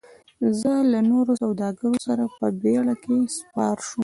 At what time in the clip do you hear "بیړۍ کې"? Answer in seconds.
2.61-3.17